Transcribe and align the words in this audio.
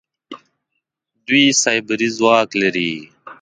دوی 1.27 1.45
سايبري 1.61 2.09
ځواک 2.17 2.49
لري. 2.61 2.91